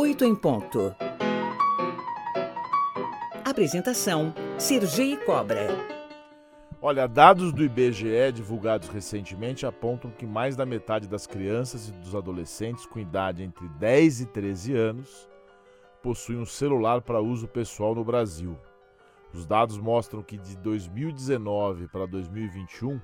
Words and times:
8 0.00 0.24
em 0.24 0.34
ponto. 0.34 0.96
Apresentação: 3.44 4.32
Sergei 4.56 5.14
Cobra. 5.18 5.66
Olha, 6.80 7.06
dados 7.06 7.52
do 7.52 7.62
IBGE 7.62 8.32
divulgados 8.32 8.88
recentemente 8.88 9.66
apontam 9.66 10.10
que 10.10 10.24
mais 10.24 10.56
da 10.56 10.64
metade 10.64 11.06
das 11.06 11.26
crianças 11.26 11.90
e 11.90 11.92
dos 11.92 12.14
adolescentes 12.14 12.86
com 12.86 12.98
idade 12.98 13.42
entre 13.42 13.68
10 13.78 14.22
e 14.22 14.26
13 14.26 14.74
anos 14.74 15.28
possuem 16.02 16.38
um 16.38 16.46
celular 16.46 17.02
para 17.02 17.20
uso 17.20 17.46
pessoal 17.46 17.94
no 17.94 18.02
Brasil. 18.02 18.56
Os 19.34 19.44
dados 19.44 19.76
mostram 19.76 20.22
que 20.22 20.38
de 20.38 20.56
2019 20.56 21.88
para 21.88 22.06
2021, 22.06 22.98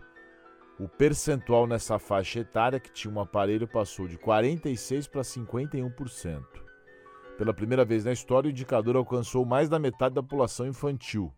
o 0.81 0.89
percentual 0.89 1.67
nessa 1.67 1.99
faixa 1.99 2.41
etária 2.41 2.81
que 2.81 2.91
tinha 2.91 3.13
um 3.13 3.21
aparelho 3.21 3.69
passou 3.69 4.09
de 4.09 4.17
46% 4.17 5.11
para 5.11 5.21
51%. 5.21 6.66
Pela 7.37 7.53
primeira 7.53 7.85
vez 7.85 8.05
na 8.05 8.13
história, 8.13 8.49
o 8.49 8.51
indicador 8.51 8.97
alcançou 8.97 9.45
mais 9.45 9.69
da 9.69 9.79
metade 9.79 10.15
da 10.15 10.23
população 10.23 10.67
infantil. 10.67 11.31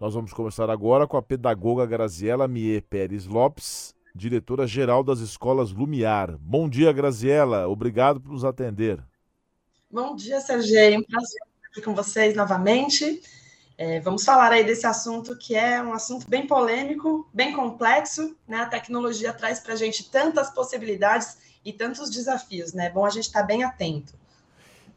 Nós 0.00 0.14
vamos 0.14 0.32
conversar 0.32 0.70
agora 0.70 1.06
com 1.06 1.18
a 1.18 1.22
pedagoga 1.22 1.84
Graziela 1.84 2.48
Mier 2.48 2.82
Pérez 2.82 3.26
Lopes, 3.26 3.94
diretora-geral 4.14 5.04
das 5.04 5.18
escolas 5.18 5.72
Lumiar. 5.72 6.38
Bom 6.40 6.68
dia, 6.68 6.90
Graziela. 6.90 7.68
Obrigado 7.68 8.18
por 8.18 8.32
nos 8.32 8.46
atender. 8.46 8.98
Bom 9.90 10.16
dia, 10.16 10.40
Sergei. 10.40 10.96
Um 10.96 11.02
prazer 11.02 11.28
estar 11.28 11.68
aqui 11.70 11.82
com 11.82 11.94
vocês 11.94 12.34
novamente. 12.34 13.22
É, 13.76 14.00
vamos 14.00 14.24
falar 14.24 14.52
aí 14.52 14.64
desse 14.64 14.86
assunto 14.86 15.36
que 15.36 15.54
é 15.54 15.82
um 15.82 15.92
assunto 15.92 16.28
bem 16.30 16.46
polêmico, 16.46 17.28
bem 17.32 17.52
complexo. 17.52 18.34
Né? 18.48 18.56
A 18.56 18.66
tecnologia 18.66 19.34
traz 19.34 19.60
para 19.60 19.74
a 19.74 19.76
gente 19.76 20.10
tantas 20.10 20.48
possibilidades 20.50 21.36
e 21.62 21.74
tantos 21.74 22.10
desafios, 22.10 22.72
né? 22.72 22.86
É 22.86 22.90
bom 22.90 23.04
a 23.04 23.10
gente 23.10 23.24
estar 23.24 23.40
tá 23.40 23.46
bem 23.46 23.64
atento. 23.64 24.23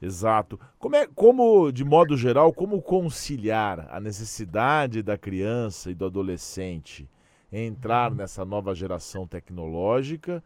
Exato. 0.02 0.60
Como, 0.78 0.96
é, 0.96 1.08
como, 1.08 1.72
de 1.72 1.84
modo 1.84 2.16
geral, 2.16 2.54
como 2.54 2.82
conciliar 2.82 3.88
a 3.92 4.00
necessidade 4.00 5.02
da 5.02 5.18
criança 5.18 5.90
e 5.90 5.96
do 5.96 6.06
adolescente 6.06 7.10
entrar 7.52 8.14
nessa 8.14 8.46
nova 8.46 8.76
geração 8.76 9.26
tecnológica 9.26 10.44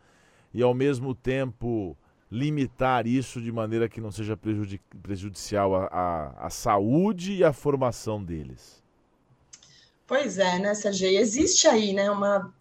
e, 0.53 0.61
ao 0.61 0.73
mesmo 0.73 1.13
tempo, 1.13 1.97
limitar 2.31 3.05
isso 3.05 3.41
de 3.41 3.51
maneira 3.51 3.89
que 3.89 3.99
não 3.99 4.11
seja 4.11 4.37
prejudici 4.37 4.81
prejudicial 5.01 5.75
à, 5.75 6.47
saúde 6.49 7.33
e 7.33 7.43
à 7.43 7.51
formação 7.51 8.23
deles? 8.23 8.81
Pois 10.07 10.37
é, 10.37 10.59
né, 10.59 10.73
Sergei? 10.73 11.17
Existe 11.17 11.67
aí 11.67 11.93
né, 11.93 12.09
uma, 12.09 12.53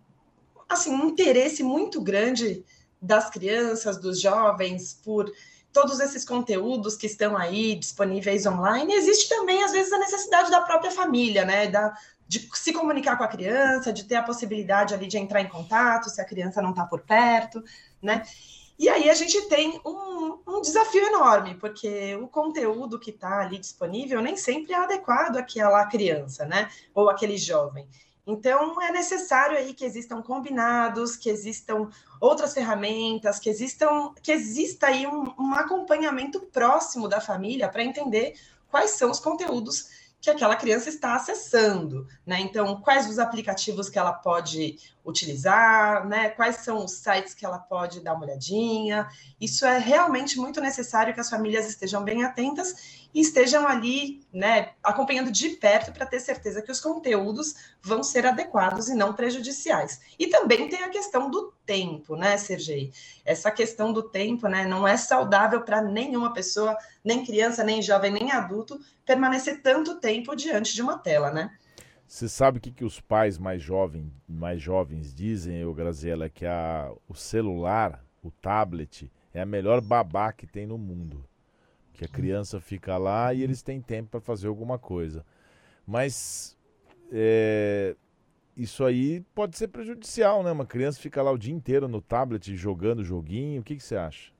assim, 0.68 0.90
um 0.90 1.08
interesse 1.08 1.62
muito 1.62 2.00
grande 2.00 2.64
das 3.00 3.30
crianças, 3.30 3.98
dos 3.98 4.20
jovens, 4.20 5.00
por 5.04 5.32
todos 5.72 6.00
esses 6.00 6.24
conteúdos 6.24 6.96
que 6.96 7.06
estão 7.06 7.36
aí 7.36 7.76
disponíveis 7.76 8.46
online, 8.46 8.94
existe 8.94 9.28
também, 9.28 9.62
às 9.62 9.72
vezes, 9.72 9.92
a 9.92 9.98
necessidade 9.98 10.50
da 10.50 10.60
própria 10.60 10.90
família, 10.90 11.44
né? 11.44 11.68
Da, 11.68 11.94
de 12.26 12.48
se 12.54 12.72
comunicar 12.72 13.16
com 13.16 13.24
a 13.24 13.28
criança, 13.28 13.92
de 13.92 14.04
ter 14.04 14.16
a 14.16 14.22
possibilidade 14.22 14.94
ali 14.94 15.06
de 15.06 15.18
entrar 15.18 15.40
em 15.40 15.48
contato, 15.48 16.08
se 16.08 16.20
a 16.20 16.24
criança 16.24 16.62
não 16.62 16.70
está 16.70 16.84
por 16.84 17.00
perto, 17.00 17.62
né? 18.00 18.22
E 18.78 18.88
aí 18.88 19.10
a 19.10 19.14
gente 19.14 19.48
tem 19.48 19.78
um, 19.84 20.38
um 20.46 20.60
desafio 20.62 21.04
enorme, 21.04 21.54
porque 21.56 22.16
o 22.16 22.26
conteúdo 22.28 22.98
que 22.98 23.10
está 23.10 23.40
ali 23.40 23.58
disponível 23.58 24.22
nem 24.22 24.36
sempre 24.36 24.72
é 24.72 24.76
adequado 24.76 25.36
àquela 25.36 25.84
criança, 25.86 26.46
né? 26.46 26.70
Ou 26.94 27.10
aquele 27.10 27.36
jovem. 27.36 27.86
Então, 28.30 28.80
é 28.80 28.92
necessário 28.92 29.58
aí 29.58 29.74
que 29.74 29.84
existam 29.84 30.22
combinados, 30.22 31.16
que 31.16 31.28
existam 31.28 31.88
outras 32.20 32.54
ferramentas, 32.54 33.40
que 33.40 33.50
existam, 33.50 34.14
que 34.22 34.30
exista 34.30 34.86
aí 34.86 35.06
um, 35.06 35.34
um 35.36 35.54
acompanhamento 35.54 36.40
próximo 36.40 37.08
da 37.08 37.20
família 37.20 37.68
para 37.68 37.82
entender 37.82 38.34
quais 38.70 38.92
são 38.92 39.10
os 39.10 39.18
conteúdos 39.18 40.00
que 40.20 40.28
aquela 40.28 40.54
criança 40.54 40.90
está 40.90 41.16
acessando, 41.16 42.06
né? 42.26 42.38
Então, 42.40 42.80
quais 42.82 43.08
os 43.08 43.18
aplicativos 43.18 43.88
que 43.88 43.98
ela 43.98 44.12
pode 44.12 44.76
utilizar, 45.04 46.06
né? 46.06 46.28
Quais 46.28 46.56
são 46.56 46.84
os 46.84 46.92
sites 46.92 47.32
que 47.32 47.44
ela 47.44 47.58
pode 47.58 48.00
dar 48.00 48.12
uma 48.12 48.26
olhadinha. 48.26 49.08
Isso 49.40 49.64
é 49.64 49.78
realmente 49.78 50.38
muito 50.38 50.60
necessário 50.60 51.14
que 51.14 51.20
as 51.20 51.30
famílias 51.30 51.66
estejam 51.66 52.04
bem 52.04 52.22
atentas 52.22 53.08
e 53.14 53.20
estejam 53.20 53.66
ali, 53.66 54.20
né, 54.32 54.70
acompanhando 54.82 55.30
de 55.30 55.50
perto 55.50 55.92
para 55.92 56.06
ter 56.06 56.20
certeza 56.20 56.62
que 56.62 56.70
os 56.70 56.80
conteúdos 56.80 57.54
vão 57.82 58.02
ser 58.02 58.26
adequados 58.26 58.88
e 58.88 58.94
não 58.94 59.12
prejudiciais. 59.12 60.00
E 60.18 60.28
também 60.28 60.68
tem 60.68 60.82
a 60.82 60.88
questão 60.88 61.30
do 61.30 61.52
tempo, 61.66 62.16
né, 62.16 62.36
Sergei? 62.36 62.92
Essa 63.24 63.50
questão 63.50 63.92
do 63.92 64.02
tempo, 64.02 64.48
né, 64.48 64.64
não 64.64 64.86
é 64.86 64.96
saudável 64.96 65.62
para 65.62 65.82
nenhuma 65.82 66.32
pessoa, 66.32 66.76
nem 67.04 67.24
criança, 67.24 67.64
nem 67.64 67.82
jovem, 67.82 68.12
nem 68.12 68.30
adulto, 68.30 68.78
permanecer 69.04 69.60
tanto 69.62 70.00
tempo 70.00 70.34
diante 70.36 70.74
de 70.74 70.82
uma 70.82 70.98
tela, 70.98 71.30
né? 71.30 71.50
Você 72.06 72.28
sabe 72.28 72.58
o 72.58 72.60
que, 72.60 72.72
que 72.72 72.84
os 72.84 73.00
pais 73.00 73.38
mais, 73.38 73.62
jovem, 73.62 74.12
mais 74.28 74.60
jovens 74.60 75.14
dizem, 75.14 75.58
eu, 75.58 75.72
Graziela, 75.72 76.28
que 76.28 76.44
a, 76.44 76.90
o 77.08 77.14
celular, 77.14 78.04
o 78.20 78.32
tablet, 78.32 79.10
é 79.32 79.40
a 79.40 79.46
melhor 79.46 79.80
babá 79.80 80.32
que 80.32 80.44
tem 80.44 80.66
no 80.66 80.76
mundo 80.76 81.24
que 82.00 82.04
a 82.06 82.08
criança 82.08 82.58
fica 82.58 82.96
lá 82.96 83.34
e 83.34 83.42
eles 83.42 83.60
têm 83.60 83.78
tempo 83.78 84.08
para 84.08 84.20
fazer 84.22 84.48
alguma 84.48 84.78
coisa. 84.78 85.22
Mas 85.86 86.56
é, 87.12 87.94
isso 88.56 88.86
aí 88.86 89.20
pode 89.34 89.58
ser 89.58 89.68
prejudicial, 89.68 90.42
né? 90.42 90.50
Uma 90.50 90.64
criança 90.64 90.98
fica 90.98 91.22
lá 91.22 91.30
o 91.30 91.36
dia 91.36 91.52
inteiro 91.52 91.86
no 91.88 92.00
tablet 92.00 92.56
jogando 92.56 93.04
joguinho. 93.04 93.60
O 93.60 93.64
que, 93.64 93.76
que 93.76 93.82
você 93.82 93.96
acha? 93.96 94.32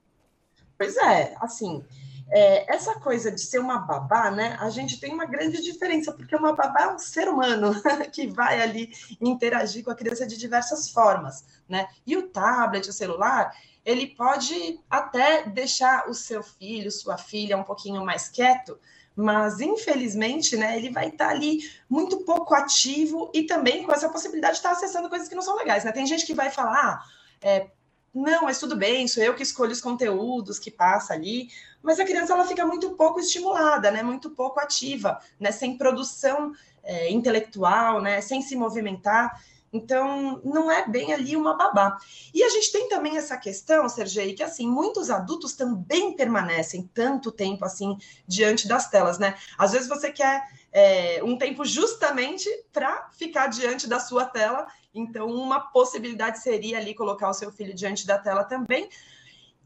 Pois 0.78 0.96
é, 0.96 1.36
assim, 1.38 1.84
é, 2.30 2.74
essa 2.74 2.94
coisa 2.94 3.30
de 3.30 3.42
ser 3.42 3.58
uma 3.58 3.80
babá, 3.80 4.30
né? 4.30 4.56
A 4.58 4.70
gente 4.70 4.98
tem 4.98 5.12
uma 5.12 5.26
grande 5.26 5.60
diferença, 5.60 6.14
porque 6.14 6.34
uma 6.34 6.54
babá 6.54 6.84
é 6.84 6.94
um 6.94 6.98
ser 6.98 7.28
humano 7.28 7.74
que 8.10 8.26
vai 8.28 8.62
ali 8.62 8.90
interagir 9.20 9.84
com 9.84 9.90
a 9.90 9.94
criança 9.94 10.26
de 10.26 10.38
diversas 10.38 10.90
formas, 10.90 11.44
né? 11.68 11.88
E 12.06 12.16
o 12.16 12.28
tablet, 12.30 12.88
o 12.88 12.92
celular, 12.92 13.52
ele 13.84 14.08
pode 14.08 14.78
até 14.88 15.48
deixar 15.48 16.08
o 16.08 16.14
seu 16.14 16.42
filho, 16.42 16.90
sua 16.90 17.16
filha 17.16 17.56
um 17.56 17.62
pouquinho 17.62 18.04
mais 18.04 18.28
quieto, 18.28 18.78
mas 19.16 19.60
infelizmente, 19.60 20.56
né, 20.56 20.76
ele 20.76 20.90
vai 20.90 21.08
estar 21.08 21.28
ali 21.28 21.60
muito 21.88 22.18
pouco 22.24 22.54
ativo 22.54 23.30
e 23.34 23.42
também 23.42 23.84
com 23.84 23.92
essa 23.92 24.08
possibilidade 24.08 24.54
de 24.54 24.58
estar 24.58 24.72
acessando 24.72 25.08
coisas 25.08 25.28
que 25.28 25.34
não 25.34 25.42
são 25.42 25.56
legais, 25.56 25.84
né? 25.84 25.92
Tem 25.92 26.06
gente 26.06 26.24
que 26.24 26.34
vai 26.34 26.50
falar, 26.50 26.74
ah, 26.74 27.04
é, 27.42 27.70
não, 28.14 28.44
mas 28.44 28.58
tudo 28.58 28.76
bem, 28.76 29.06
sou 29.06 29.22
eu 29.22 29.34
que 29.34 29.42
escolho 29.42 29.72
os 29.72 29.80
conteúdos 29.80 30.58
que 30.58 30.70
passa 30.70 31.14
ali, 31.14 31.48
mas 31.82 32.00
a 32.00 32.04
criança 32.04 32.32
ela 32.32 32.46
fica 32.46 32.66
muito 32.66 32.90
pouco 32.90 33.20
estimulada, 33.20 33.90
né? 33.90 34.02
Muito 34.02 34.30
pouco 34.30 34.58
ativa, 34.58 35.20
né? 35.38 35.52
Sem 35.52 35.78
produção 35.78 36.52
é, 36.82 37.10
intelectual, 37.10 38.02
né? 38.02 38.20
Sem 38.20 38.42
se 38.42 38.56
movimentar. 38.56 39.40
Então, 39.72 40.40
não 40.44 40.70
é 40.70 40.88
bem 40.88 41.12
ali 41.12 41.36
uma 41.36 41.56
babá. 41.56 41.96
E 42.34 42.42
a 42.42 42.48
gente 42.48 42.72
tem 42.72 42.88
também 42.88 43.16
essa 43.16 43.36
questão, 43.36 43.88
Sergei, 43.88 44.34
que 44.34 44.42
assim, 44.42 44.66
muitos 44.66 45.10
adultos 45.10 45.54
também 45.54 46.16
permanecem 46.16 46.90
tanto 46.92 47.30
tempo 47.30 47.64
assim 47.64 47.96
diante 48.26 48.66
das 48.66 48.88
telas, 48.88 49.18
né? 49.18 49.36
Às 49.56 49.72
vezes 49.72 49.88
você 49.88 50.10
quer 50.10 50.42
é, 50.72 51.22
um 51.22 51.38
tempo 51.38 51.64
justamente 51.64 52.48
para 52.72 53.08
ficar 53.12 53.46
diante 53.46 53.88
da 53.88 54.00
sua 54.00 54.24
tela. 54.24 54.66
Então, 54.92 55.28
uma 55.28 55.60
possibilidade 55.60 56.40
seria 56.40 56.78
ali 56.78 56.94
colocar 56.94 57.28
o 57.28 57.34
seu 57.34 57.52
filho 57.52 57.74
diante 57.74 58.06
da 58.06 58.18
tela 58.18 58.42
também 58.42 58.88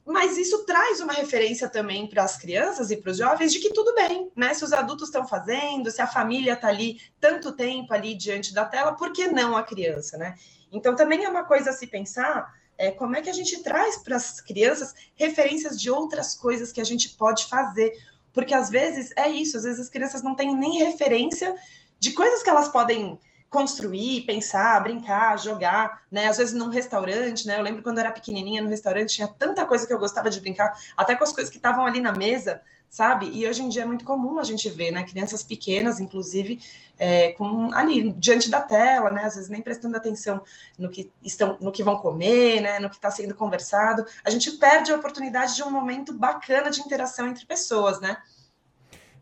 mas 0.05 0.37
isso 0.37 0.65
traz 0.65 1.01
uma 1.01 1.15
referência 1.15 1.69
também 1.69 2.07
para 2.07 2.23
as 2.23 2.37
crianças 2.37 2.91
e 2.91 2.97
para 2.97 3.11
os 3.11 3.17
jovens 3.17 3.53
de 3.53 3.59
que 3.59 3.73
tudo 3.73 3.95
bem, 3.95 4.31
né? 4.37 4.53
Se 4.53 4.63
os 4.63 4.73
adultos 4.73 5.09
estão 5.09 5.27
fazendo, 5.27 5.91
se 5.91 6.03
a 6.03 6.07
família 6.07 6.53
está 6.53 6.69
ali 6.69 7.01
tanto 7.19 7.53
tempo 7.53 7.93
ali 7.95 8.15
diante 8.15 8.53
da 8.53 8.67
tela, 8.67 8.93
por 8.93 9.13
que 9.13 9.29
não 9.29 9.57
a 9.57 9.63
criança, 9.63 10.19
né? 10.19 10.35
Então 10.71 10.95
também 10.95 11.25
é 11.25 11.29
uma 11.29 11.45
coisa 11.45 11.71
a 11.71 11.73
se 11.73 11.87
pensar 11.87 12.53
é, 12.77 12.91
como 12.91 13.17
é 13.17 13.23
que 13.23 13.31
a 13.31 13.35
gente 13.35 13.63
traz 13.63 13.97
para 13.99 14.17
as 14.17 14.41
crianças 14.41 14.95
referências 15.15 15.81
de 15.81 15.91
outras 15.91 16.35
coisas 16.35 16.73
que 16.73 16.81
a 16.81 16.85
gente 16.85 17.11
pode 17.11 17.47
fazer, 17.47 17.93
porque 18.33 18.53
às 18.53 18.69
vezes 18.69 19.13
é 19.17 19.29
isso, 19.29 19.57
às 19.57 19.63
vezes 19.63 19.81
as 19.81 19.89
crianças 19.89 20.23
não 20.23 20.35
têm 20.35 20.55
nem 20.55 20.85
referência 20.85 21.55
de 21.99 22.13
coisas 22.13 22.43
que 22.43 22.51
elas 22.51 22.69
podem 22.69 23.19
construir, 23.55 24.23
pensar, 24.23 24.83
brincar, 24.83 25.39
jogar, 25.39 26.03
né? 26.11 26.27
Às 26.27 26.39
vezes 26.39 26.53
num 26.53 26.71
restaurante, 26.71 27.47
né? 27.47 27.57
Eu 27.57 27.63
lembro 27.63 27.85
quando 27.85 27.99
eu 27.99 28.05
era 28.05 28.11
pequenininha 28.11 28.61
no 28.61 28.69
restaurante 28.69 29.15
tinha 29.15 29.29
tanta 29.29 29.65
coisa 29.65 29.87
que 29.87 29.93
eu 29.93 29.99
gostava 29.99 30.29
de 30.29 30.41
brincar, 30.41 30.77
até 30.97 31.15
com 31.15 31.23
as 31.23 31.33
coisas 31.33 31.49
que 31.49 31.59
estavam 31.59 31.87
ali 31.87 32.01
na 32.01 32.11
mesa, 32.11 32.61
sabe? 32.91 33.31
E 33.33 33.47
hoje 33.47 33.63
em 33.63 33.69
dia 33.69 33.83
é 33.83 33.87
muito 33.87 34.05
comum 34.05 34.41
a 34.41 34.43
gente 34.43 34.69
ver, 34.69 34.91
né? 34.91 35.05
Crianças 35.05 35.45
pequenas, 35.45 36.01
inclusive, 36.01 36.61
é, 36.99 37.31
com 37.35 37.73
ali 37.73 38.13
diante 38.15 38.51
da 38.51 38.61
tela, 38.61 39.09
né? 39.09 39.23
Às 39.23 39.37
vezes 39.37 39.49
nem 39.49 39.63
prestando 39.63 39.97
atenção 39.97 40.43
no 40.77 40.91
que 40.91 41.13
estão, 41.23 41.57
no 41.61 41.71
que 41.71 41.85
vão 41.85 41.97
comer, 41.99 42.61
né? 42.61 42.81
No 42.81 42.91
que 42.91 42.97
está 42.97 43.11
sendo 43.13 43.37
conversado. 43.37 44.05
A 44.25 44.31
gente 44.31 44.51
perde 44.51 44.91
a 44.91 44.97
oportunidade 44.97 45.55
de 45.55 45.63
um 45.63 45.71
momento 45.71 46.13
bacana 46.13 46.71
de 46.71 46.81
interação 46.81 47.29
entre 47.29 47.47
pessoas, 47.47 48.01
né? 48.01 48.17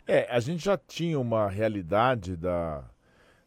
É, 0.06 0.26
a 0.30 0.40
gente 0.40 0.64
já 0.64 0.78
tinha 0.78 1.20
uma 1.20 1.50
realidade 1.50 2.34
da 2.34 2.82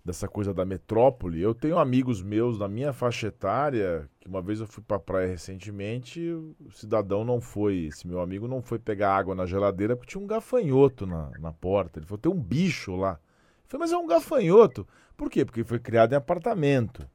dessa 0.06 0.28
coisa 0.28 0.54
da 0.54 0.64
metrópole. 0.64 1.42
Eu 1.42 1.56
tenho 1.56 1.80
amigos 1.80 2.22
meus 2.22 2.60
da 2.60 2.68
minha 2.68 2.94
faixa 2.94 3.28
etária, 3.28 4.08
que 4.20 4.28
uma 4.28 4.40
vez 4.40 4.60
eu 4.60 4.68
fui 4.68 4.84
para 4.84 4.98
a 4.98 5.00
praia 5.00 5.28
recentemente, 5.28 6.22
o 6.30 6.72
cidadão 6.72 7.26
não 7.26 7.42
foi, 7.42 7.86
esse 7.86 8.08
meu 8.08 8.22
amigo 8.22 8.48
não 8.48 8.62
foi 8.62 8.78
pegar 8.78 9.16
água 9.16 9.34
na 9.34 9.48
geladeira 9.48 9.96
porque 9.96 10.12
tinha 10.12 10.24
um 10.24 10.28
gafanhoto 10.28 11.08
na, 11.08 11.32
na 11.40 11.52
porta. 11.52 11.98
Ele 11.98 12.06
falou, 12.06 12.20
tem 12.20 12.32
um 12.32 12.40
bicho 12.40 12.96
lá. 12.96 13.14
Eu 13.14 13.70
falei, 13.70 13.82
mas 13.86 13.92
é 13.92 13.98
um 13.98 14.06
gafanhoto. 14.06 14.88
Por 15.18 15.28
quê? 15.28 15.44
Porque 15.44 15.64
foi 15.64 15.80
criado 15.80 16.14
em 16.14 16.16
apartamento. 16.16 17.10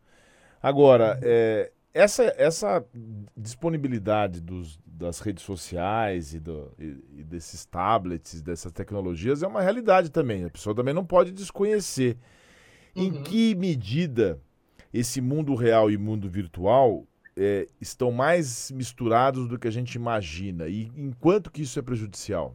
Agora, 0.61 1.19
é, 1.23 1.71
essa, 1.95 2.25
essa 2.37 2.85
disponibilidade 3.37 4.41
dos, 4.41 4.81
das 4.85 5.21
redes 5.21 5.45
sociais 5.45 6.35
e, 6.35 6.41
do, 6.41 6.73
e, 6.77 7.21
e 7.21 7.25
desses 7.25 7.65
tablets, 7.65 8.43
dessas 8.43 8.73
tecnologias, 8.73 9.45
é 9.45 9.47
uma 9.47 9.63
realidade 9.63 10.11
também. 10.11 10.45
A 10.45 10.51
pessoa 10.51 10.75
também 10.75 10.93
não 10.93 11.05
pode 11.05 11.31
desconhecer. 11.31 12.19
Uhum. 12.95 13.03
Em 13.03 13.23
que 13.23 13.55
medida 13.55 14.41
esse 14.93 15.21
mundo 15.21 15.55
real 15.55 15.91
e 15.91 15.97
mundo 15.97 16.29
virtual 16.29 17.07
é, 17.37 17.67
estão 17.81 18.11
mais 18.11 18.71
misturados 18.71 19.49
do 19.49 19.59
que 19.59 19.69
a 19.69 19.71
gente 19.71 19.95
imagina? 19.95 20.69
E 20.69 20.91
enquanto 20.97 21.51
que 21.51 21.63
isso 21.63 21.79
é 21.79 21.83
prejudicial? 21.83 22.55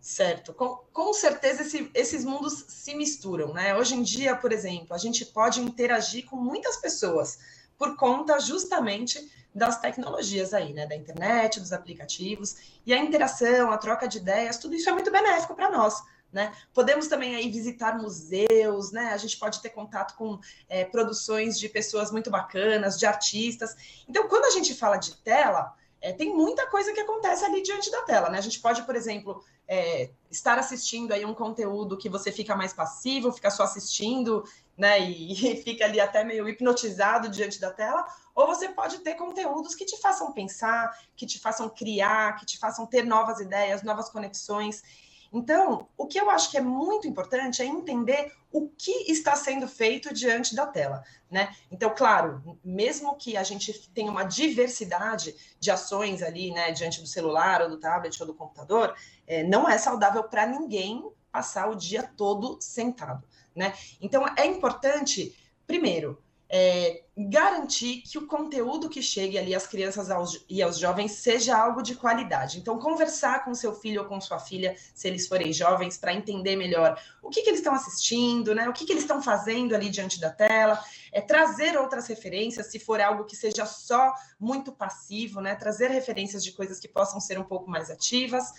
Certo, 0.00 0.54
com, 0.54 0.76
com 0.92 1.12
certeza 1.12 1.62
esse, 1.62 1.90
esses 1.92 2.24
mundos 2.24 2.64
se 2.68 2.94
misturam, 2.94 3.52
né? 3.52 3.74
Hoje 3.76 3.96
em 3.96 4.02
dia, 4.02 4.36
por 4.36 4.52
exemplo, 4.52 4.94
a 4.94 4.98
gente 4.98 5.26
pode 5.26 5.60
interagir 5.60 6.24
com 6.26 6.36
muitas 6.36 6.76
pessoas 6.76 7.38
por 7.76 7.96
conta 7.96 8.38
justamente 8.38 9.20
das 9.52 9.80
tecnologias 9.80 10.54
aí, 10.54 10.72
né? 10.72 10.86
Da 10.86 10.94
internet, 10.94 11.58
dos 11.58 11.72
aplicativos, 11.72 12.78
e 12.86 12.92
a 12.94 12.98
interação, 12.98 13.72
a 13.72 13.78
troca 13.78 14.06
de 14.06 14.18
ideias, 14.18 14.58
tudo 14.58 14.76
isso 14.76 14.88
é 14.88 14.92
muito 14.92 15.10
benéfico 15.10 15.56
para 15.56 15.70
nós. 15.70 16.00
Né? 16.36 16.52
Podemos 16.74 17.08
também 17.08 17.34
aí 17.34 17.50
visitar 17.50 17.96
museus, 17.96 18.92
né? 18.92 19.06
A 19.14 19.16
gente 19.16 19.38
pode 19.38 19.62
ter 19.62 19.70
contato 19.70 20.14
com 20.16 20.38
é, 20.68 20.84
produções 20.84 21.58
de 21.58 21.66
pessoas 21.66 22.10
muito 22.10 22.30
bacanas, 22.30 22.98
de 22.98 23.06
artistas. 23.06 23.74
Então, 24.06 24.28
quando 24.28 24.44
a 24.44 24.50
gente 24.50 24.74
fala 24.74 24.98
de 24.98 25.16
tela, 25.16 25.74
é, 25.98 26.12
tem 26.12 26.36
muita 26.36 26.66
coisa 26.66 26.92
que 26.92 27.00
acontece 27.00 27.42
ali 27.42 27.62
diante 27.62 27.90
da 27.90 28.02
tela, 28.02 28.28
né? 28.28 28.36
A 28.36 28.42
gente 28.42 28.60
pode, 28.60 28.82
por 28.82 28.94
exemplo, 28.94 29.42
é, 29.66 30.10
estar 30.30 30.58
assistindo 30.58 31.10
aí 31.12 31.24
um 31.24 31.32
conteúdo 31.32 31.96
que 31.96 32.10
você 32.10 32.30
fica 32.30 32.54
mais 32.54 32.74
passivo, 32.74 33.32
fica 33.32 33.48
só 33.48 33.62
assistindo, 33.62 34.44
né? 34.76 35.00
E, 35.00 35.32
e 35.52 35.62
fica 35.62 35.86
ali 35.86 35.98
até 35.98 36.22
meio 36.22 36.46
hipnotizado 36.46 37.30
diante 37.30 37.58
da 37.58 37.70
tela, 37.70 38.06
ou 38.34 38.46
você 38.46 38.68
pode 38.68 38.98
ter 38.98 39.14
conteúdos 39.14 39.74
que 39.74 39.86
te 39.86 39.98
façam 40.02 40.32
pensar, 40.32 40.94
que 41.16 41.24
te 41.24 41.38
façam 41.38 41.66
criar, 41.70 42.36
que 42.36 42.44
te 42.44 42.58
façam 42.58 42.84
ter 42.84 43.06
novas 43.06 43.40
ideias, 43.40 43.82
novas 43.82 44.10
conexões. 44.10 44.82
Então, 45.32 45.88
o 45.96 46.06
que 46.06 46.18
eu 46.18 46.30
acho 46.30 46.50
que 46.50 46.56
é 46.56 46.60
muito 46.60 47.06
importante 47.06 47.62
é 47.62 47.66
entender 47.66 48.32
o 48.52 48.68
que 48.68 49.10
está 49.10 49.34
sendo 49.36 49.68
feito 49.68 50.12
diante 50.14 50.54
da 50.54 50.66
tela, 50.66 51.02
né? 51.30 51.54
Então, 51.70 51.94
claro, 51.94 52.58
mesmo 52.64 53.16
que 53.16 53.36
a 53.36 53.42
gente 53.42 53.90
tenha 53.90 54.10
uma 54.10 54.24
diversidade 54.24 55.34
de 55.60 55.70
ações 55.70 56.22
ali, 56.22 56.50
né, 56.50 56.72
diante 56.72 57.00
do 57.00 57.06
celular 57.06 57.62
ou 57.62 57.68
do 57.68 57.78
tablet 57.78 58.18
ou 58.20 58.26
do 58.26 58.34
computador, 58.34 58.94
é, 59.26 59.42
não 59.42 59.68
é 59.68 59.76
saudável 59.76 60.24
para 60.24 60.46
ninguém 60.46 61.04
passar 61.30 61.68
o 61.68 61.74
dia 61.74 62.02
todo 62.16 62.58
sentado, 62.60 63.26
né? 63.54 63.74
Então, 64.00 64.24
é 64.36 64.46
importante, 64.46 65.36
primeiro, 65.66 66.22
é, 66.48 67.02
garantir 67.16 68.02
que 68.02 68.18
o 68.18 68.26
conteúdo 68.26 68.88
que 68.88 69.02
chegue 69.02 69.38
ali 69.38 69.54
às 69.54 69.66
crianças 69.66 70.10
aos, 70.10 70.44
e 70.48 70.62
aos 70.62 70.78
jovens 70.78 71.12
seja 71.12 71.56
algo 71.56 71.82
de 71.82 71.94
qualidade. 71.94 72.58
Então, 72.58 72.78
conversar 72.78 73.44
com 73.44 73.54
seu 73.54 73.74
filho 73.74 74.02
ou 74.02 74.08
com 74.08 74.20
sua 74.20 74.38
filha, 74.38 74.76
se 74.94 75.08
eles 75.08 75.26
forem 75.26 75.52
jovens, 75.52 75.96
para 75.96 76.14
entender 76.14 76.56
melhor 76.56 77.00
o 77.22 77.30
que, 77.30 77.42
que 77.42 77.50
eles 77.50 77.60
estão 77.60 77.74
assistindo, 77.74 78.54
né? 78.54 78.68
O 78.68 78.72
que, 78.72 78.84
que 78.84 78.92
eles 78.92 79.02
estão 79.02 79.20
fazendo 79.20 79.74
ali 79.74 79.88
diante 79.88 80.20
da 80.20 80.30
tela, 80.30 80.80
é 81.10 81.20
trazer 81.20 81.76
outras 81.76 82.06
referências, 82.06 82.66
se 82.66 82.78
for 82.78 83.00
algo 83.00 83.24
que 83.24 83.34
seja 83.34 83.66
só 83.66 84.14
muito 84.38 84.70
passivo, 84.70 85.40
né? 85.40 85.54
Trazer 85.54 85.90
referências 85.90 86.44
de 86.44 86.52
coisas 86.52 86.78
que 86.78 86.86
possam 86.86 87.18
ser 87.18 87.38
um 87.38 87.44
pouco 87.44 87.68
mais 87.68 87.90
ativas. 87.90 88.52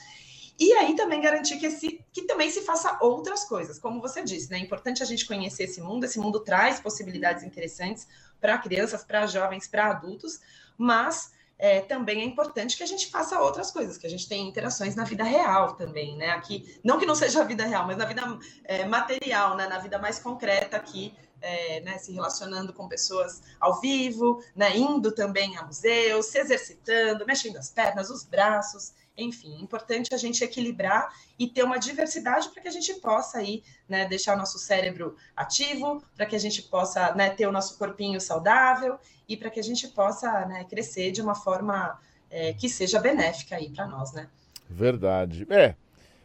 E 0.60 0.74
aí 0.74 0.96
também 0.96 1.22
garantir 1.22 1.58
que, 1.58 1.68
esse, 1.68 2.04
que 2.12 2.24
também 2.24 2.50
se 2.50 2.62
faça 2.62 2.98
outras 3.00 3.44
coisas, 3.44 3.78
como 3.78 4.02
você 4.02 4.24
disse, 4.24 4.50
né? 4.50 4.58
É 4.58 4.62
importante 4.62 5.04
a 5.04 5.06
gente 5.06 5.26
conhecer 5.26 5.66
esse 5.66 5.80
mundo, 5.80 6.04
esse 6.04 6.20
mundo 6.20 6.40
traz 6.40 6.80
possibilidades 6.80 7.44
interessantes 7.44 8.08
para 8.42 8.58
crianças, 8.58 9.04
para 9.04 9.28
jovens, 9.28 9.68
para 9.68 9.92
adultos, 9.92 10.40
mas 10.76 11.32
é, 11.60 11.82
também 11.82 12.22
é 12.22 12.24
importante 12.24 12.76
que 12.76 12.84
a 12.84 12.88
gente 12.88 13.08
faça 13.08 13.40
outras 13.40 13.72
coisas, 13.72 13.98
que 13.98 14.08
a 14.08 14.10
gente 14.10 14.28
tenha 14.28 14.48
interações 14.48 14.96
na 14.96 15.04
vida 15.04 15.24
real 15.24 15.74
também, 15.74 16.16
né? 16.16 16.30
Aqui, 16.32 16.80
não 16.84 17.00
que 17.00 17.06
não 17.06 17.16
seja 17.16 17.42
a 17.42 17.46
vida 17.46 17.66
real, 17.66 17.86
mas 17.86 17.98
na 17.98 18.06
vida 18.06 18.22
é, 18.64 18.86
material, 18.86 19.56
né? 19.56 19.68
Na 19.68 19.78
vida 19.78 20.00
mais 20.00 20.20
concreta 20.20 20.78
aqui, 20.78 21.14
é, 21.42 21.80
né, 21.82 21.98
se 21.98 22.12
relacionando 22.12 22.74
com 22.74 22.88
pessoas 22.88 23.42
ao 23.60 23.80
vivo, 23.80 24.44
né, 24.56 24.76
indo 24.78 25.12
também 25.12 25.58
a 25.58 25.64
museus, 25.64 26.28
se 26.28 26.40
exercitando, 26.40 27.26
mexendo 27.26 27.58
as 27.58 27.70
pernas, 27.70 28.10
os 28.10 28.24
braços. 28.24 28.94
Enfim, 29.18 29.56
é 29.56 29.62
importante 29.62 30.14
a 30.14 30.18
gente 30.18 30.44
equilibrar 30.44 31.12
e 31.40 31.48
ter 31.48 31.64
uma 31.64 31.78
diversidade 31.78 32.50
para 32.50 32.62
que 32.62 32.68
a 32.68 32.72
gente 32.72 32.94
possa 32.96 33.40
aí, 33.40 33.64
né, 33.90 34.06
deixar 34.08 34.36
o 34.36 34.38
nosso 34.38 34.60
cérebro 34.60 35.16
ativo, 35.36 36.04
para 36.16 36.26
que 36.26 36.36
a 36.36 36.40
gente 36.40 36.62
possa 36.64 37.16
né, 37.16 37.32
ter 37.32 37.48
o 37.48 37.52
nosso 37.52 37.78
corpinho 37.78 38.22
saudável 38.22 39.00
e 39.28 39.36
para 39.36 39.50
que 39.50 39.60
a 39.60 39.64
gente 39.64 39.88
possa 39.88 40.46
né, 40.46 40.64
crescer 40.66 41.12
de 41.12 41.22
uma 41.22 41.34
forma 41.36 42.00
é, 42.30 42.54
que 42.54 42.70
seja 42.70 43.00
benéfica 43.00 43.56
aí 43.56 43.70
para 43.70 43.88
nós, 43.88 44.12
né? 44.14 44.30
Verdade. 44.70 45.48
É, 45.50 45.76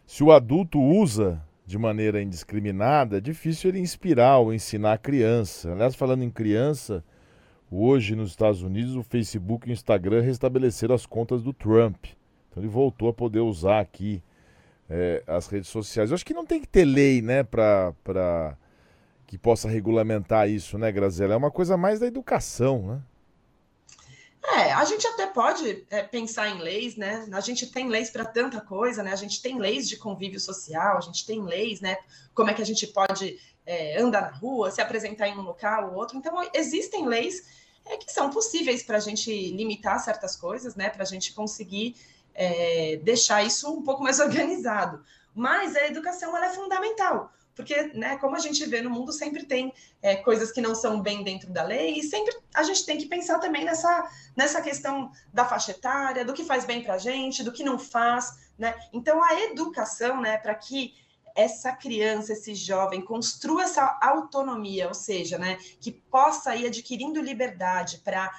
se 0.06 0.22
o 0.22 0.32
adulto 0.32 0.80
usa 0.80 1.42
de 1.64 1.78
maneira 1.78 2.20
indiscriminada, 2.20 3.18
é 3.18 3.20
difícil 3.20 3.70
ele 3.70 3.78
inspirar 3.78 4.38
ou 4.38 4.52
ensinar 4.52 4.94
a 4.94 4.98
criança. 4.98 5.72
Aliás, 5.72 5.94
falando 5.94 6.24
em 6.24 6.30
criança, 6.30 7.04
hoje 7.70 8.16
nos 8.16 8.30
Estados 8.30 8.62
Unidos 8.62 8.96
o 8.96 9.02
Facebook 9.02 9.66
e 9.66 9.70
o 9.70 9.72
Instagram 9.72 10.22
restabeleceram 10.22 10.94
as 10.94 11.06
contas 11.06 11.42
do 11.42 11.52
Trump. 11.52 12.04
Então 12.50 12.62
ele 12.62 12.68
voltou 12.68 13.08
a 13.08 13.12
poder 13.12 13.40
usar 13.40 13.80
aqui 13.80 14.22
é, 14.90 15.22
as 15.26 15.46
redes 15.46 15.70
sociais. 15.70 16.10
Eu 16.10 16.14
acho 16.14 16.26
que 16.26 16.34
não 16.34 16.44
tem 16.44 16.60
que 16.60 16.68
ter 16.68 16.84
lei, 16.84 17.22
né, 17.22 17.42
para 17.42 18.56
que 19.26 19.38
possa 19.38 19.68
regulamentar 19.68 20.50
isso, 20.50 20.76
né, 20.76 20.92
Grazela? 20.92 21.32
É 21.32 21.36
uma 21.36 21.50
coisa 21.50 21.76
mais 21.76 22.00
da 22.00 22.06
educação, 22.06 22.82
né? 22.86 23.02
É, 24.72 24.74
a 24.74 24.84
gente 24.86 25.06
até 25.06 25.26
pode 25.26 25.84
é, 25.90 26.02
pensar 26.02 26.48
em 26.48 26.58
leis, 26.58 26.96
né? 26.96 27.28
A 27.30 27.40
gente 27.40 27.66
tem 27.66 27.88
leis 27.88 28.08
para 28.08 28.24
tanta 28.24 28.58
coisa, 28.60 29.02
né? 29.02 29.12
A 29.12 29.16
gente 29.16 29.42
tem 29.42 29.58
leis 29.58 29.86
de 29.86 29.98
convívio 29.98 30.40
social, 30.40 30.96
a 30.96 31.00
gente 31.00 31.26
tem 31.26 31.42
leis, 31.42 31.80
né? 31.82 31.98
Como 32.34 32.48
é 32.48 32.54
que 32.54 32.62
a 32.62 32.64
gente 32.64 32.86
pode 32.86 33.38
é, 33.66 34.00
andar 34.00 34.22
na 34.22 34.30
rua, 34.30 34.70
se 34.70 34.80
apresentar 34.80 35.28
em 35.28 35.36
um 35.36 35.42
local 35.42 35.90
ou 35.90 35.96
outro. 35.96 36.16
Então, 36.16 36.34
existem 36.54 37.06
leis 37.06 37.46
é, 37.84 37.98
que 37.98 38.10
são 38.10 38.30
possíveis 38.30 38.82
para 38.82 38.96
a 38.96 39.00
gente 39.00 39.30
limitar 39.50 40.00
certas 40.00 40.36
coisas, 40.36 40.74
né? 40.74 40.88
Para 40.88 41.02
a 41.02 41.06
gente 41.06 41.34
conseguir 41.34 41.94
é, 42.34 42.98
deixar 43.02 43.44
isso 43.44 43.70
um 43.70 43.82
pouco 43.82 44.02
mais 44.02 44.20
organizado. 44.20 45.04
Mas 45.34 45.76
a 45.76 45.86
educação 45.86 46.34
ela 46.34 46.46
é 46.46 46.50
fundamental, 46.50 47.30
porque, 47.54 47.90
né, 47.94 48.16
como 48.16 48.34
a 48.34 48.38
gente 48.38 48.64
vê 48.66 48.80
no 48.80 48.90
mundo, 48.90 49.12
sempre 49.12 49.44
tem 49.44 49.72
é, 50.00 50.16
coisas 50.16 50.50
que 50.50 50.60
não 50.60 50.74
são 50.74 51.00
bem 51.00 51.22
dentro 51.22 51.50
da 51.50 51.62
lei, 51.62 51.98
e 51.98 52.02
sempre 52.02 52.34
a 52.54 52.62
gente 52.62 52.86
tem 52.86 52.96
que 52.98 53.06
pensar 53.06 53.38
também 53.38 53.64
nessa, 53.64 54.08
nessa 54.36 54.60
questão 54.60 55.10
da 55.32 55.44
faixa 55.44 55.72
etária, 55.72 56.24
do 56.24 56.32
que 56.32 56.44
faz 56.44 56.64
bem 56.64 56.82
para 56.82 56.94
a 56.94 56.98
gente, 56.98 57.44
do 57.44 57.52
que 57.52 57.62
não 57.62 57.78
faz, 57.78 58.50
né? 58.58 58.74
Então, 58.92 59.22
a 59.22 59.40
educação, 59.42 60.20
né, 60.20 60.38
para 60.38 60.54
que 60.54 60.94
essa 61.34 61.72
criança, 61.72 62.32
esse 62.32 62.54
jovem, 62.54 63.00
construa 63.00 63.64
essa 63.64 63.98
autonomia, 64.02 64.88
ou 64.88 64.94
seja, 64.94 65.38
né, 65.38 65.56
que 65.80 65.90
possa 65.90 66.54
ir 66.54 66.66
adquirindo 66.66 67.20
liberdade 67.20 67.98
para 67.98 68.30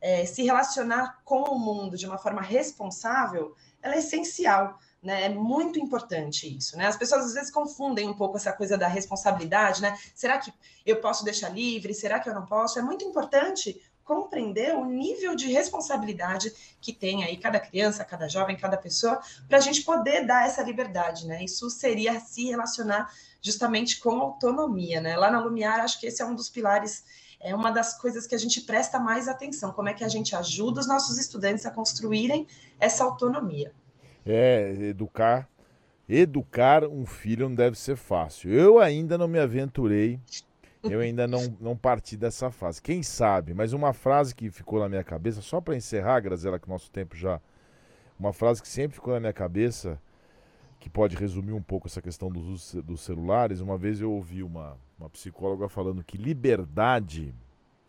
é, 0.00 0.24
se 0.24 0.42
relacionar 0.42 1.20
com 1.24 1.42
o 1.42 1.58
mundo 1.58 1.96
de 1.96 2.06
uma 2.06 2.18
forma 2.18 2.40
responsável, 2.40 3.54
ela 3.82 3.94
é 3.94 3.98
essencial. 3.98 4.78
Né? 5.02 5.24
É 5.24 5.28
muito 5.30 5.78
importante 5.78 6.56
isso, 6.58 6.76
né? 6.76 6.86
As 6.86 6.96
pessoas 6.96 7.24
às 7.24 7.34
vezes 7.34 7.50
confundem 7.50 8.06
um 8.06 8.14
pouco 8.14 8.36
essa 8.36 8.52
coisa 8.52 8.76
da 8.76 8.86
responsabilidade, 8.86 9.80
né? 9.80 9.98
Será 10.14 10.36
que 10.36 10.52
eu 10.84 11.00
posso 11.00 11.24
deixar 11.24 11.48
livre? 11.48 11.94
Será 11.94 12.20
que 12.20 12.28
eu 12.28 12.34
não 12.34 12.44
posso? 12.44 12.78
É 12.78 12.82
muito 12.82 13.02
importante 13.02 13.80
compreender 14.04 14.74
o 14.74 14.84
nível 14.84 15.34
de 15.34 15.46
responsabilidade 15.46 16.52
que 16.80 16.92
tem 16.92 17.24
aí 17.24 17.36
cada 17.36 17.58
criança, 17.58 18.04
cada 18.04 18.28
jovem, 18.28 18.56
cada 18.56 18.76
pessoa, 18.76 19.20
para 19.48 19.56
a 19.56 19.60
gente 19.60 19.82
poder 19.82 20.26
dar 20.26 20.46
essa 20.46 20.62
liberdade, 20.62 21.26
né? 21.26 21.42
Isso 21.44 21.70
seria 21.70 22.20
se 22.20 22.44
relacionar 22.46 23.10
justamente 23.40 24.00
com 24.00 24.20
autonomia, 24.20 25.00
né? 25.00 25.16
Lá 25.16 25.30
na 25.30 25.40
Lumiar, 25.40 25.80
acho 25.80 25.98
que 25.98 26.06
esse 26.06 26.20
é 26.20 26.26
um 26.26 26.34
dos 26.34 26.50
pilares 26.50 27.04
é 27.40 27.54
uma 27.54 27.70
das 27.70 27.98
coisas 27.98 28.26
que 28.26 28.34
a 28.34 28.38
gente 28.38 28.60
presta 28.60 29.00
mais 29.00 29.26
atenção, 29.26 29.72
como 29.72 29.88
é 29.88 29.94
que 29.94 30.04
a 30.04 30.08
gente 30.08 30.36
ajuda 30.36 30.80
os 30.80 30.86
nossos 30.86 31.16
estudantes 31.16 31.64
a 31.64 31.70
construírem 31.70 32.46
essa 32.78 33.02
autonomia. 33.02 33.72
É, 34.24 34.72
educar, 34.82 35.48
educar 36.08 36.84
um 36.84 37.06
filho 37.06 37.48
não 37.48 37.54
deve 37.54 37.78
ser 37.78 37.96
fácil. 37.96 38.50
Eu 38.50 38.78
ainda 38.78 39.16
não 39.16 39.28
me 39.28 39.38
aventurei, 39.38 40.20
eu 40.82 41.00
ainda 41.00 41.26
não, 41.26 41.56
não 41.60 41.76
parti 41.76 42.16
dessa 42.16 42.50
fase. 42.50 42.80
Quem 42.80 43.02
sabe, 43.02 43.54
mas 43.54 43.72
uma 43.72 43.92
frase 43.92 44.34
que 44.34 44.50
ficou 44.50 44.80
na 44.80 44.88
minha 44.88 45.04
cabeça, 45.04 45.40
só 45.40 45.60
para 45.60 45.76
encerrar, 45.76 46.20
Grazela, 46.20 46.58
que 46.58 46.66
o 46.66 46.70
nosso 46.70 46.90
tempo 46.90 47.16
já. 47.16 47.40
Uma 48.18 48.32
frase 48.32 48.60
que 48.60 48.68
sempre 48.68 48.94
ficou 48.94 49.14
na 49.14 49.20
minha 49.20 49.32
cabeça 49.32 49.98
que 50.78 50.88
pode 50.88 51.14
resumir 51.14 51.52
um 51.52 51.62
pouco 51.62 51.86
essa 51.86 52.00
questão 52.00 52.30
dos, 52.30 52.74
dos 52.74 53.02
celulares. 53.02 53.60
Uma 53.60 53.76
vez 53.76 54.00
eu 54.00 54.10
ouvi 54.10 54.42
uma, 54.42 54.78
uma 54.98 55.10
psicóloga 55.10 55.68
falando 55.68 56.02
que 56.02 56.16
liberdade 56.16 57.34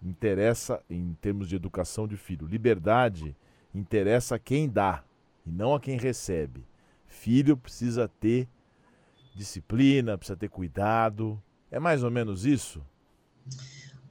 interessa 0.03 0.83
em 0.89 1.15
termos 1.21 1.47
de 1.47 1.55
educação 1.55 2.07
de 2.07 2.17
filho. 2.17 2.45
Liberdade 2.45 3.35
interessa 3.73 4.38
quem 4.38 4.67
dá 4.67 5.03
e 5.45 5.51
não 5.51 5.74
a 5.74 5.79
quem 5.79 5.98
recebe. 5.98 6.65
Filho 7.05 7.57
precisa 7.57 8.07
ter 8.07 8.48
disciplina, 9.36 10.17
precisa 10.17 10.38
ter 10.38 10.50
cuidado. 10.50 11.41
É 11.69 11.79
mais 11.79 12.03
ou 12.03 12.12
menos 12.12 12.45
isso? 12.45 12.86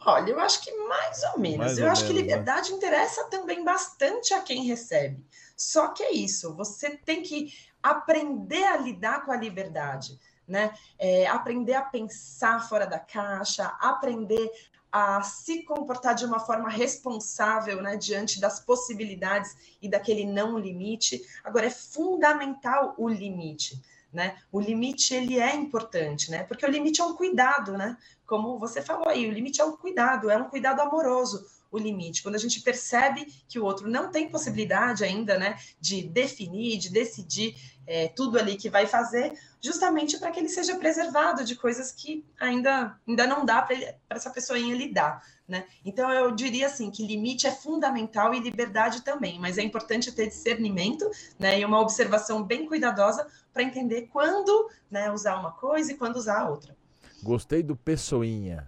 Olha, 0.05 0.31
eu 0.31 0.41
acho 0.41 0.63
que 0.63 0.73
mais 0.89 1.23
ou 1.35 1.39
menos. 1.39 1.59
Mais 1.59 1.79
eu 1.79 1.85
ou 1.85 1.91
acho 1.91 2.03
menos, 2.03 2.17
que 2.17 2.23
né? 2.23 2.29
liberdade 2.29 2.71
né? 2.71 2.77
interessa 2.77 3.25
também 3.25 3.65
bastante 3.65 4.33
a 4.33 4.41
quem 4.41 4.65
recebe. 4.65 5.25
Só 5.57 5.89
que 5.89 6.03
é 6.03 6.13
isso, 6.13 6.55
você 6.55 6.97
tem 6.97 7.23
que 7.23 7.53
aprender 7.83 8.65
a 8.65 8.79
lidar 8.79 9.25
com 9.25 9.33
a 9.33 9.37
liberdade, 9.37 10.19
né? 10.49 10.73
É, 10.99 11.27
aprender 11.27 11.75
a 11.75 11.83
pensar 11.83 12.67
fora 12.67 12.87
da 12.87 12.99
caixa, 12.99 13.67
aprender 13.81 14.51
a 14.93 15.23
se 15.23 15.63
comportar 15.63 16.15
de 16.15 16.25
uma 16.25 16.41
forma 16.41 16.69
responsável, 16.69 17.81
né, 17.81 17.97
diante 17.97 18.41
das 18.41 18.61
possibilidades 18.61 19.57
e 19.81 19.89
daquele 19.89 20.25
não 20.25 20.59
limite. 20.59 21.23
Agora 21.45 21.67
é 21.67 21.71
fundamental 21.71 22.95
o 22.99 23.09
limite, 23.09 23.81
né? 24.13 24.37
O 24.51 24.61
limite 24.61 25.15
ele 25.15 25.39
é 25.39 25.55
importante, 25.55 26.31
né? 26.31 26.43
Porque 26.43 26.67
o 26.67 26.71
limite 26.71 27.01
é 27.01 27.05
um 27.05 27.15
cuidado, 27.15 27.79
né? 27.79 27.97
Como 28.31 28.61
você 28.61 28.81
falou 28.81 29.09
aí, 29.09 29.29
o 29.29 29.33
limite 29.33 29.61
é 29.61 29.65
um 29.65 29.77
cuidado, 29.77 30.31
é 30.31 30.37
um 30.37 30.49
cuidado 30.49 30.81
amoroso 30.81 31.45
o 31.69 31.77
limite, 31.79 32.23
quando 32.23 32.37
a 32.37 32.39
gente 32.39 32.61
percebe 32.61 33.25
que 33.49 33.59
o 33.59 33.65
outro 33.65 33.89
não 33.89 34.11
tem 34.11 34.29
possibilidade 34.29 35.03
ainda, 35.03 35.37
né, 35.37 35.59
de 35.81 36.03
definir, 36.03 36.79
de 36.79 36.91
decidir 36.91 37.57
é, 37.87 38.07
tudo 38.09 38.39
ali 38.39 38.57
que 38.57 38.71
vai 38.71 38.87
fazer, 38.87 39.33
justamente 39.61 40.17
para 40.17 40.31
que 40.31 40.39
ele 40.39 40.49
seja 40.49 40.77
preservado 40.77 41.45
de 41.45 41.57
coisas 41.57 41.91
que 41.91 42.25
ainda, 42.39 42.97
ainda 43.07 43.27
não 43.27 43.45
dá 43.45 43.63
para 43.63 43.77
essa 44.11 44.31
pessoinha 44.31 44.77
lidar, 44.77 45.25
né? 45.47 45.67
Então 45.85 46.09
eu 46.13 46.31
diria 46.31 46.67
assim 46.67 46.89
que 46.89 47.05
limite 47.05 47.49
é 47.49 47.51
fundamental 47.51 48.33
e 48.33 48.39
liberdade 48.39 49.03
também, 49.03 49.41
mas 49.41 49.59
é 49.59 49.63
importante 49.63 50.13
ter 50.13 50.29
discernimento, 50.29 51.11
né, 51.37 51.59
e 51.59 51.65
uma 51.65 51.81
observação 51.81 52.45
bem 52.45 52.65
cuidadosa 52.67 53.27
para 53.53 53.65
entender 53.65 54.09
quando, 54.13 54.71
né, 54.89 55.11
usar 55.11 55.37
uma 55.37 55.51
coisa 55.53 55.93
e 55.93 55.97
quando 55.97 56.17
usar 56.17 56.43
a 56.43 56.49
outra. 56.49 56.80
Gostei 57.23 57.63
do 57.63 57.77
pessoinha. 57.77 58.67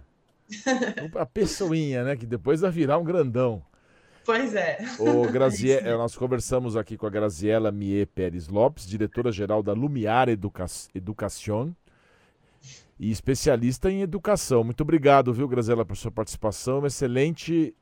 A 1.15 1.25
pessoinha, 1.25 2.03
né? 2.03 2.15
Que 2.15 2.25
depois 2.25 2.61
vai 2.61 2.71
virar 2.71 2.97
um 2.97 3.03
grandão. 3.03 3.63
Pois 4.25 4.53
é. 4.55 4.79
O 4.99 5.27
Grazie... 5.31 5.81
Nós 5.81 6.15
conversamos 6.15 6.77
aqui 6.77 6.97
com 6.97 7.05
a 7.05 7.09
Graziela 7.09 7.71
Mie 7.71 8.05
Pérez 8.05 8.47
Lopes, 8.47 8.85
diretora-geral 8.85 9.61
da 9.61 9.73
Lumiar 9.73 10.29
Educa... 10.29 10.65
Educación 10.93 11.73
e 12.99 13.11
especialista 13.11 13.91
em 13.91 14.01
educação. 14.01 14.63
Muito 14.63 14.81
obrigado, 14.81 15.33
viu, 15.33 15.47
Graziela, 15.47 15.83
por 15.85 15.97
sua 15.97 16.11
participação. 16.11 16.79
Uma 16.79 16.87
excelente 16.87 17.75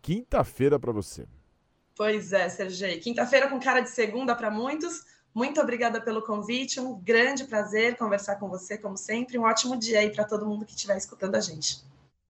quinta-feira 0.00 0.78
para 0.78 0.92
você. 0.92 1.26
Pois 1.96 2.32
é, 2.32 2.48
Sergei. 2.48 2.98
Quinta-feira 2.98 3.48
com 3.48 3.60
cara 3.60 3.80
de 3.80 3.90
segunda 3.90 4.34
para 4.34 4.50
muitos. 4.50 5.04
Muito 5.34 5.60
obrigada 5.60 6.00
pelo 6.00 6.22
convite, 6.22 6.78
um 6.78 6.98
grande 6.98 7.44
prazer 7.44 7.96
conversar 7.96 8.36
com 8.36 8.48
você, 8.48 8.76
como 8.76 8.98
sempre. 8.98 9.38
Um 9.38 9.44
ótimo 9.44 9.76
dia 9.76 10.00
aí 10.00 10.10
para 10.10 10.24
todo 10.24 10.46
mundo 10.46 10.66
que 10.66 10.74
estiver 10.74 10.96
escutando 10.96 11.36
a 11.36 11.40
gente. 11.40 11.82